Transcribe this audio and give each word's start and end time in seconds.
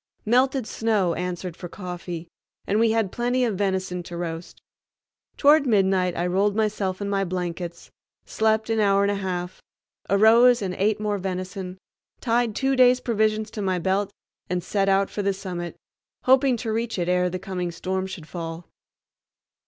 Melted 0.25 0.65
snow 0.65 1.13
answered 1.13 1.55
for 1.55 1.69
coffee, 1.69 2.27
and 2.65 2.79
we 2.79 2.89
had 2.89 3.11
plenty 3.11 3.45
of 3.45 3.53
venison 3.55 4.01
to 4.01 4.17
roast. 4.17 4.59
Toward 5.37 5.67
midnight 5.67 6.17
I 6.17 6.25
rolled 6.25 6.55
myself 6.55 7.03
in 7.03 7.07
my 7.07 7.23
blankets, 7.23 7.91
slept 8.25 8.71
an 8.71 8.79
hour 8.79 9.03
and 9.03 9.11
a 9.11 9.21
half, 9.21 9.61
arose 10.09 10.63
and 10.63 10.73
ate 10.73 10.99
more 10.99 11.19
venison, 11.19 11.77
tied 12.19 12.55
two 12.55 12.75
days' 12.75 12.99
provisions 12.99 13.51
to 13.51 13.61
my 13.61 13.77
belt, 13.77 14.11
and 14.49 14.63
set 14.63 14.89
out 14.89 15.11
for 15.11 15.21
the 15.21 15.33
summit, 15.33 15.75
hoping 16.23 16.57
to 16.57 16.73
reach 16.73 16.97
it 16.97 17.07
ere 17.07 17.29
the 17.29 17.37
coming 17.37 17.69
storm 17.71 18.07
should 18.07 18.27
fall. 18.27 18.67